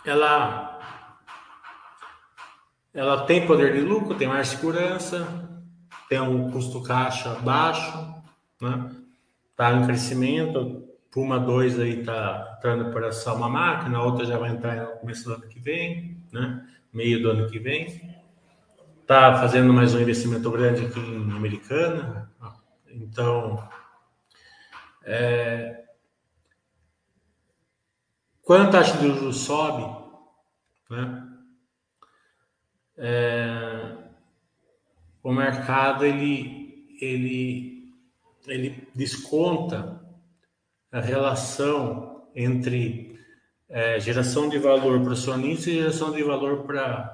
[0.05, 0.79] ela,
[2.93, 5.49] ela tem poder de lucro, tem mais segurança,
[6.09, 8.15] tem um custo caixa baixo,
[8.61, 8.91] né?
[9.57, 10.83] Tá em crescimento.
[11.11, 14.99] Puma 2 aí tá entrando para operação uma máquina, a outra já vai entrar no
[14.99, 16.67] começo do ano que vem, né?
[16.93, 18.12] Meio do ano que vem.
[19.07, 22.33] Tá fazendo mais um investimento grande aqui em Americana.
[22.91, 23.62] Então,
[25.05, 25.84] é,
[28.45, 29.82] quando a taxa de juros sobe,
[30.90, 31.28] né,
[32.97, 33.97] é,
[35.22, 37.92] o mercado ele, ele,
[38.47, 40.01] ele desconta
[40.92, 43.18] a relação entre
[43.68, 47.11] é, geração de valor para acionista e geração de valor para.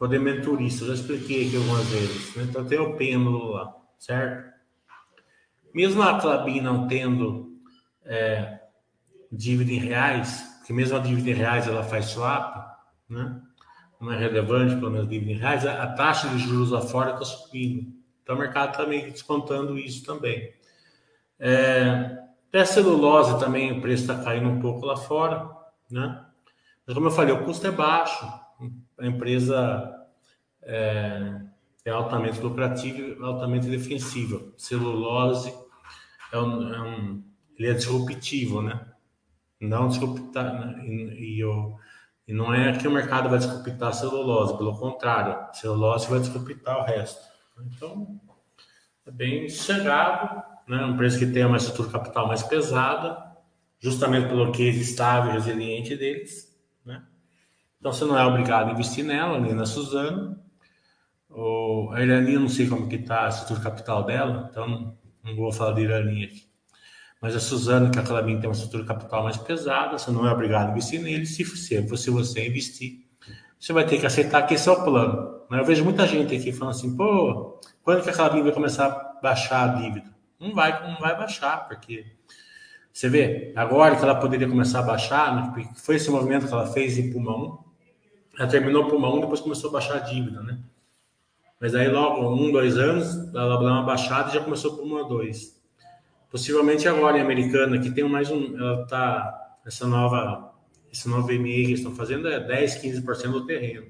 [0.00, 2.34] Eu já expliquei aqui algumas vezes.
[2.34, 2.46] Né?
[2.48, 4.50] Então tem o pêndulo lá, certo?
[5.74, 7.60] Mesmo a Clabin não tendo
[8.02, 8.60] é,
[9.30, 12.56] dívida em reais, porque mesmo a dívida em reais ela faz swap,
[13.08, 13.40] né?
[14.00, 17.24] não é relevante, pelo menos dívida em reais, a, taxa de juros lá fora está
[17.24, 17.92] subindo.
[18.22, 20.54] Então o mercado está meio descontando isso também.
[21.38, 22.18] É,
[22.48, 25.48] até a celulose também, o preço está caindo um pouco lá fora,
[25.90, 26.24] né?
[26.86, 28.26] Mas como eu falei, o custo é baixo,
[28.98, 30.06] a empresa
[30.62, 31.40] é,
[31.84, 34.42] é altamente lucrativa e altamente defensiva.
[34.56, 35.54] Celulose
[36.32, 37.24] é um, é um,
[37.58, 38.80] ele é disruptivo, né?
[39.60, 40.84] Não disruptar, né?
[40.86, 41.76] e, e, eu,
[42.26, 46.20] e não é que o mercado vai disruptar a celulose, pelo contrário, a celulose vai
[46.20, 47.20] disruptar o resto.
[47.66, 48.20] Então,
[49.06, 50.84] é bem chegado, né?
[50.84, 53.30] um preço que tem uma estrutura capital mais pesada,
[53.78, 56.58] justamente pelo que é estável e resiliente deles.
[56.84, 57.02] Né?
[57.78, 60.38] Então, você não é obrigado a investir nela, nem na Suzano.
[61.28, 65.36] O, a Irani, eu não sei como que está a estrutura capital dela, então não
[65.36, 66.49] vou falar de Irani aqui.
[67.20, 70.32] Mas a Suzana, que a Clabin tem uma estrutura capital mais pesada, você não é
[70.32, 71.26] obrigado a investir nele.
[71.26, 73.04] Se, se, se você investir,
[73.58, 75.42] você vai ter que aceitar que esse é o plano.
[75.50, 75.60] Né?
[75.60, 79.20] Eu vejo muita gente aqui falando assim, pô, quando que a Clabin vai começar a
[79.20, 80.10] baixar a dívida?
[80.38, 82.06] Não vai, não vai baixar, porque
[82.90, 85.68] você vê, agora que ela poderia começar a baixar, né?
[85.76, 87.64] foi esse movimento que ela fez em pulmão,
[88.38, 90.58] ela terminou pulmão depois começou a baixar a dívida, né?
[91.60, 95.59] Mas aí logo, um, dois anos, ela deu uma baixada e já começou pulmão 2.
[96.30, 100.54] Possivelmente agora em Americana, que tem mais um, ela tá, essa nova,
[100.92, 103.86] esse novo MA que eles estão fazendo é 10, 15% do terreno.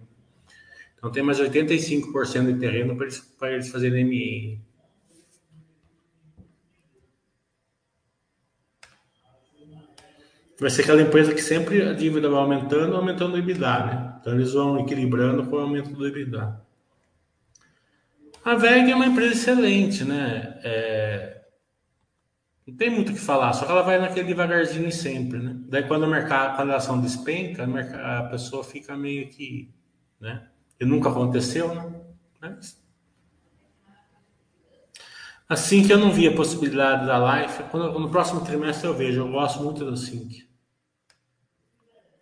[0.96, 4.70] Então tem mais 85% de terreno para eles, eles fazerem MA.
[10.58, 14.14] Vai ser aquela empresa que sempre a dívida vai aumentando, aumentando o EBITDA, né?
[14.20, 16.60] Então eles vão equilibrando com o aumento do EBITDA.
[18.44, 20.58] A VEG é uma empresa excelente, né?
[20.62, 21.39] É,
[22.70, 25.56] não tem muito o que falar, só que ela vai naquele devagarzinho sempre, né?
[25.68, 29.72] Daí quando o mercado, quando a ação despenca, a pessoa fica meio que,
[30.20, 30.48] né?
[30.78, 32.00] E nunca aconteceu, né?
[32.40, 32.80] Mas...
[35.48, 39.20] Assim que eu não vi a possibilidade da Life, quando, no próximo trimestre eu vejo,
[39.20, 40.48] eu gosto muito do Sync.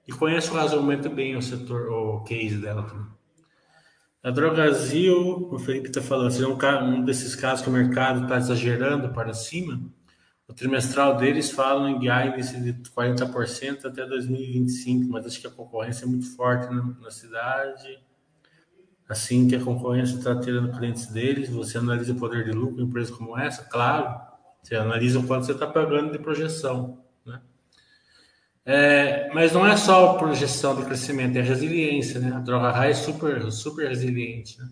[0.07, 3.07] E conheço razoavelmente bem o setor, o case dela também.
[4.23, 8.23] A Drogazil, o Felipe está falando, se é um, um desses casos que o mercado
[8.23, 9.81] está exagerando para cima,
[10.49, 16.05] o trimestral deles falam em guidance de 40% até 2025, mas acho que a concorrência
[16.05, 18.03] é muito forte na, na cidade.
[19.07, 22.85] Assim que a concorrência está tirando clientes deles, você analisa o poder de lucro em
[22.85, 24.21] empresas como essa, claro,
[24.63, 27.03] você analisa o quanto você está pagando de projeção.
[27.25, 27.41] Né?
[28.65, 32.21] É, mas não é só a projeção de crescimento, é a resiliência.
[32.21, 32.35] Né?
[32.35, 34.59] A Droga High é super, super resiliente.
[34.59, 34.69] Né?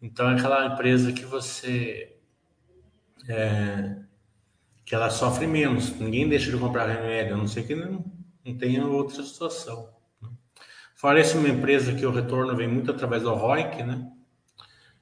[0.00, 2.14] Então é aquela empresa que você.
[3.28, 3.96] É,
[4.86, 5.98] que ela sofre menos.
[5.98, 8.04] Ninguém deixa de comprar remédio, a não ser que não,
[8.44, 9.90] não tenha outra situação.
[10.22, 10.30] Né?
[10.94, 14.08] Fora isso, uma empresa que o retorno vem muito através do ROIC, né?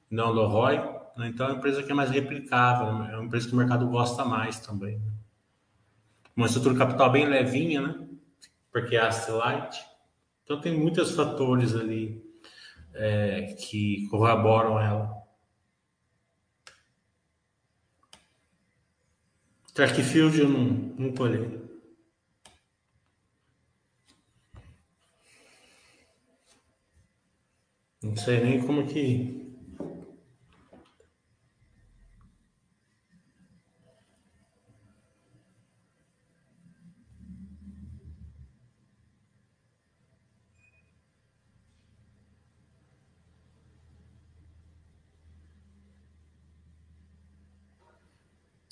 [0.09, 0.77] não do ROI.
[1.15, 1.27] Né?
[1.27, 4.25] Então, é uma empresa que é mais replicável, é uma empresa que o mercado gosta
[4.25, 4.97] mais também.
[4.97, 5.11] Né?
[6.35, 8.07] Uma estrutura capital bem levinha, né?
[8.71, 9.85] porque é asset light.
[10.43, 12.25] Então, tem muitos fatores ali
[12.95, 15.14] é, que corroboram ela.
[19.75, 20.63] Trackfield eu não,
[20.97, 21.61] não colhei.
[28.01, 29.44] Não sei nem como que.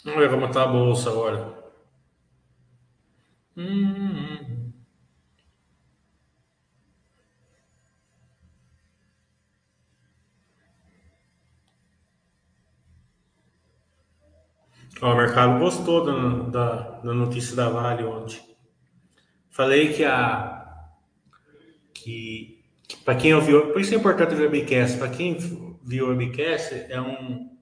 [0.05, 1.63] Ver como está a bolsa agora.
[3.55, 4.73] Hum,
[15.01, 18.39] o mercado gostou da, da, da, notícia da Vale ontem.
[19.49, 20.63] Falei que a
[21.93, 24.97] que, que para quem ouviu, por isso é importante o webcast.
[24.97, 25.37] Para quem
[25.83, 27.53] viu o webcast, é um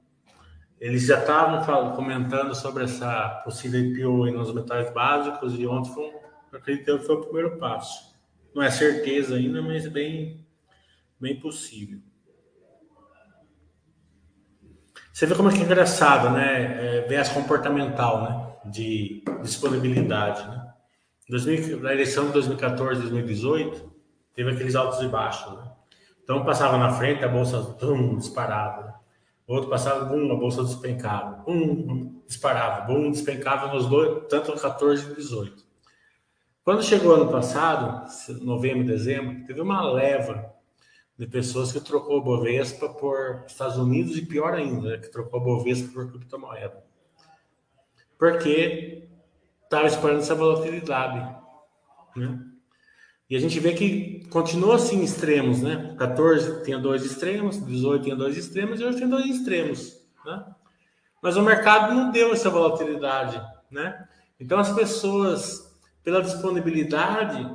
[0.82, 6.12] eles já estavam comentando sobre essa possível IPO nos metais básicos e ontem foi,
[6.52, 8.16] acredito que foi o primeiro passo.
[8.54, 10.44] Não é certeza ainda, mas bem,
[11.20, 12.00] bem possível.
[15.14, 16.98] Você vê como é que é engraçado, né?
[16.98, 18.72] É, viés comportamental, né?
[18.72, 20.68] De disponibilidade, né?
[21.30, 23.94] 2000, na eleição de 2014, 2018,
[24.34, 25.72] teve aqueles altos e baixos, né?
[26.24, 28.84] Então passava na frente, a bolsa tum, disparava.
[28.88, 28.91] Né?
[29.54, 35.12] Outro passava, bum, a bolsa despencava, bum, disparava, bum, despencava nos dois, tanto no 14
[35.12, 35.66] e 18.
[36.64, 38.08] Quando chegou ano passado,
[38.42, 40.54] novembro, dezembro, teve uma leva
[41.18, 45.44] de pessoas que trocou o Bovespa por Estados Unidos e pior ainda, que trocou o
[45.44, 46.84] Bovespa por criptomoeda.
[48.18, 49.08] Porque
[49.64, 51.36] estava esperando essa volatilidade,
[52.16, 52.51] né?
[53.32, 55.96] E a gente vê que continua assim extremos, né?
[55.98, 60.54] 14 tinha dois extremos, 18 tinha dois extremos e hoje tem dois extremos, né?
[61.24, 64.06] Mas o mercado não deu essa volatilidade, né?
[64.38, 65.74] Então as pessoas,
[66.04, 67.50] pela disponibilidade,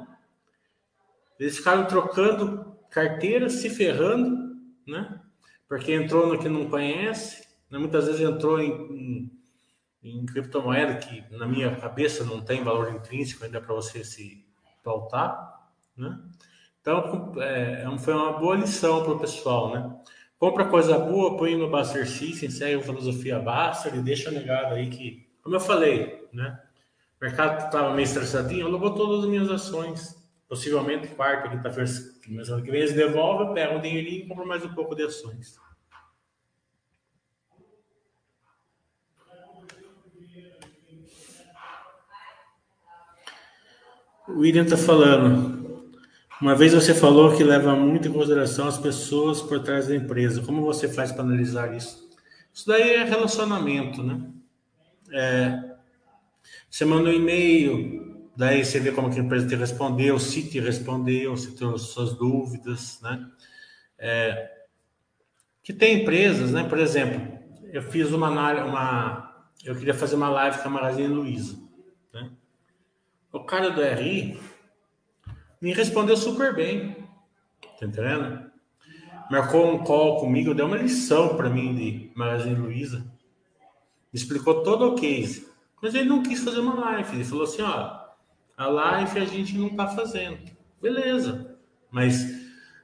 [1.39, 4.57] eles ficaram trocando carteiras, se ferrando,
[4.89, 5.21] né?
[5.69, 7.79] Porque entrou no que não conhece, né?
[7.79, 9.31] muitas vezes entrou em,
[10.03, 14.43] em, em criptomoeda que na minha cabeça não tem valor intrínseco ainda para você se
[14.83, 15.56] pautar.
[15.97, 16.19] Né?
[16.81, 19.75] Então, é, é foi uma boa lição para o pessoal.
[19.75, 19.97] Né?
[20.39, 24.91] Compra coisa boa, põe no Buster System, segue a filosofia Buster e deixa ligado aí
[24.91, 26.61] que Como eu falei, né?
[27.19, 30.15] O mercado estava meio estressadinho, alugou todas as minhas ações.
[30.49, 34.75] Possivelmente quarta, quinta-feira, semana que vem eles devolvem, pegam o dinheirinho e compram mais um
[34.75, 35.59] pouco de ações.
[44.29, 45.66] O William está falando.
[46.41, 50.43] Uma vez você falou que leva muito em consideração as pessoas por trás da empresa.
[50.43, 52.07] Como você faz para analisar isso?
[52.53, 54.21] Isso daí é relacionamento, né?
[55.13, 55.77] É,
[56.71, 60.61] você manda um e-mail, daí você vê como que a empresa te respondeu, se te
[60.61, 63.31] respondeu, se tem suas dúvidas, né?
[63.99, 64.51] É,
[65.63, 66.65] que tem empresas, né?
[66.65, 67.39] Por exemplo,
[67.73, 68.29] eu fiz uma,
[68.63, 71.59] uma eu queria fazer uma live com a Magazine Luiza,
[72.13, 72.31] né?
[73.33, 74.39] O cara do RI
[75.61, 76.97] me respondeu super bem,
[77.79, 78.51] tá entendendo?
[79.31, 83.07] Marcou um call comigo, deu uma lição para mim de Magazine Luiza,
[84.13, 85.49] explicou todo o case.
[85.83, 87.17] Mas ele não quis fazer uma live.
[87.17, 88.01] Ele falou assim: ó,
[88.57, 90.39] a live a gente não está fazendo.
[90.81, 91.57] Beleza.
[91.91, 92.25] Mas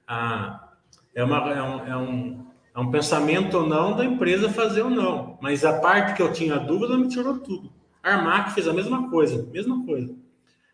[0.07, 0.69] ah,
[1.15, 4.91] é, uma, é, um, é, um, é um pensamento ou não da empresa fazer ou
[4.91, 5.39] não.
[5.41, 7.73] Mas a parte que eu tinha dúvida me tirou tudo.
[8.03, 10.15] A Armac fez a mesma coisa, mesma coisa.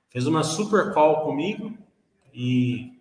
[0.09, 1.76] Fez uma super call comigo
[2.41, 2.93] e,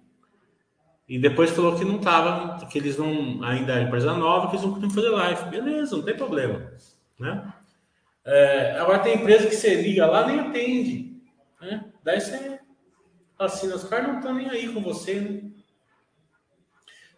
[1.07, 4.65] e depois falou que não estava, que eles não, ainda é empresa nova, que eles
[4.65, 5.49] não podiam fazer live.
[5.51, 6.73] Beleza, não tem problema.
[7.19, 7.53] Né?
[8.25, 11.21] É, agora tem empresa que você liga lá nem atende.
[11.61, 11.85] Né?
[12.03, 12.59] Daí você
[13.37, 15.19] assina, os caras não estão nem aí com você.
[15.21, 15.51] Né?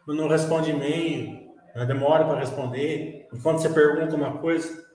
[0.06, 1.86] Não responde e-mail, né?
[1.86, 3.30] demora para responder.
[3.32, 4.86] Enquanto você pergunta uma coisa,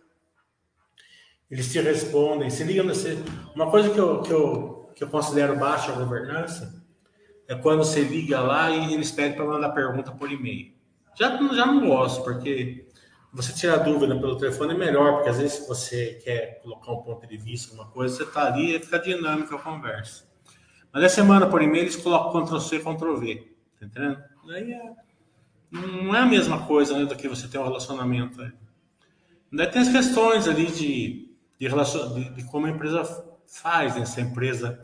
[1.50, 2.50] eles te respondem.
[2.50, 3.16] Se liga nesse...
[3.54, 6.83] Uma coisa que eu, que, eu, que eu considero baixa governança
[7.48, 10.72] é quando você liga lá e eles pedem para mandar pergunta por e-mail.
[11.18, 12.86] Já, já não gosto, porque
[13.32, 17.02] você tirar dúvida pelo telefone é melhor, porque às vezes se você quer colocar um
[17.02, 20.24] ponto de vista, alguma coisa, você está ali e fica dinâmica a conversa.
[20.92, 24.22] Mas essa semana por e-mail eles colocam Ctrl-C, Ctrl-V, tá entendendo?
[24.46, 24.92] Daí é,
[25.72, 28.40] não é a mesma coisa né, do que você ter um relacionamento.
[28.40, 28.52] Aí.
[29.52, 33.02] Daí tem as questões ali de, de, relacion, de, de como a empresa
[33.46, 34.04] faz, né?
[34.04, 34.80] se a empresa,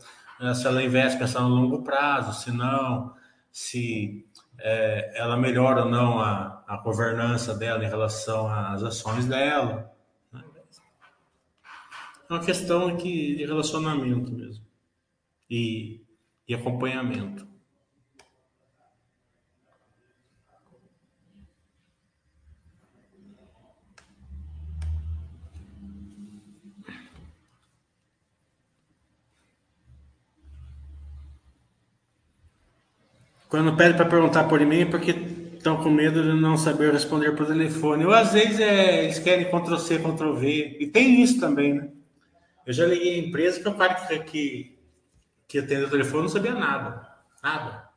[0.54, 3.14] se ela investe pensando no longo prazo, se não,
[3.52, 4.26] se
[4.58, 9.92] é, ela melhora ou não a, a governança dela em relação às ações dela.
[10.32, 10.42] Né?
[12.28, 14.64] É uma questão aqui de relacionamento mesmo
[15.50, 16.00] e,
[16.46, 17.49] e acompanhamento.
[33.50, 37.32] Quando pede para perguntar por e-mail, é porque estão com medo de não saber responder
[37.32, 38.06] por telefone.
[38.06, 40.76] Ou às vezes é, eles querem Ctrl-C, Ctrl-V.
[40.78, 41.88] E tem isso também, né?
[42.64, 44.78] Eu já liguei em empresa que o cara que, que,
[45.48, 47.04] que atende o telefone não sabia nada.
[47.42, 47.89] Nada.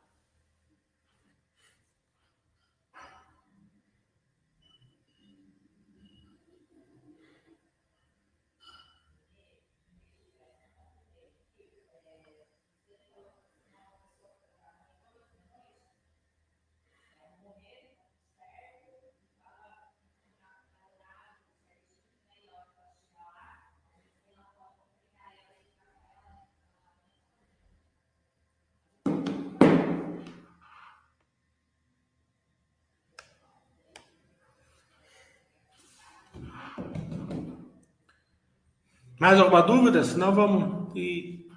[39.24, 40.04] Mais alguma dúvida?
[40.04, 40.94] Senão vamos.
[40.94, 41.48] E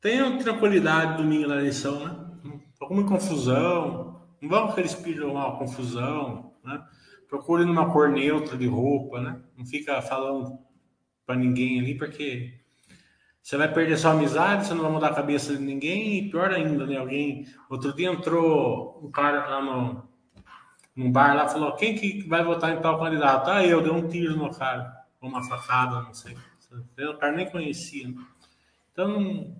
[0.00, 2.16] tenham tranquilidade domingo na eleição, né?
[2.80, 4.22] Alguma confusão.
[4.40, 6.82] Não vamos que eles pidam uma confusão, né?
[7.28, 9.38] Procure numa cor neutra de roupa, né?
[9.54, 10.58] Não fica falando
[11.26, 12.54] para ninguém ali, porque
[13.42, 16.50] você vai perder sua amizade, você não vai mudar a cabeça de ninguém, e pior
[16.54, 16.96] ainda, né?
[16.96, 17.46] Alguém.
[17.68, 20.08] Outro dia entrou um cara lá no,
[20.96, 23.50] num bar lá falou: quem que vai votar em tal candidato?
[23.50, 26.34] Ah, eu, dei um tiro no cara, uma facada, não sei.
[26.98, 28.08] O cara nem conhecia.
[28.08, 28.26] Né?
[28.92, 29.56] Então,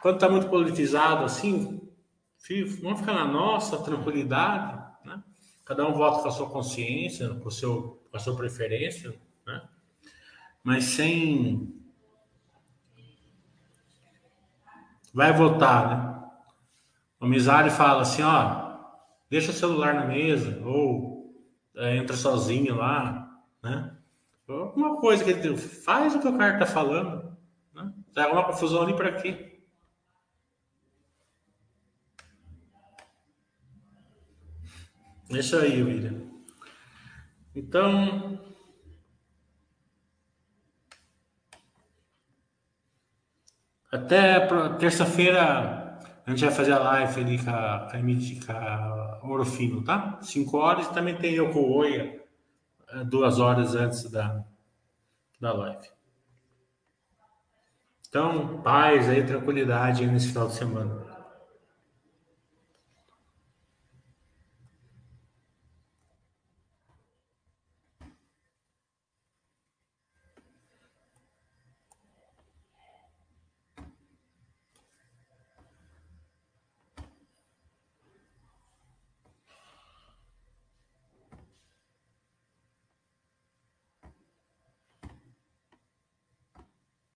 [0.00, 1.80] quando está muito politizado assim,
[2.80, 5.22] vamos ficar na nossa tranquilidade, né?
[5.64, 9.14] Cada um vota com a sua consciência, com, seu, com a sua preferência,
[9.46, 9.62] né?
[10.62, 11.80] Mas sem.
[15.14, 16.30] Vai votar, né?
[17.20, 18.76] O Misário fala assim: ó,
[19.30, 21.32] deixa o celular na mesa, ou
[21.76, 23.96] é, entra sozinho lá, né?
[24.60, 27.36] Alguma coisa que ele faz o que o cara está falando.
[27.74, 27.92] Né?
[28.14, 29.60] Tá uma confusão ali para quê?
[35.30, 36.30] Isso aí, William.
[37.54, 38.38] Então.
[43.90, 44.46] Até
[44.78, 45.82] terça-feira
[46.24, 49.82] a gente vai fazer a live ali com a, com a, com a Ouro Fino,
[49.82, 50.18] tá?
[50.22, 52.21] 5 horas e também tem eu com o Oia, é,
[53.06, 54.44] duas horas antes da,
[55.40, 55.88] da live.
[58.08, 61.01] Então, paz aí, tranquilidade aí nesse final de semana.